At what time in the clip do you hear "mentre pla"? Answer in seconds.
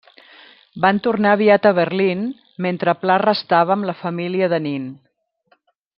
2.67-3.19